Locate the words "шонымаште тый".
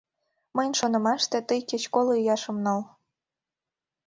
0.79-1.61